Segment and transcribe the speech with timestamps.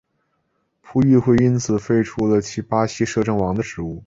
[0.81, 3.99] 葡议会因此废黜了其巴西摄政王的职务。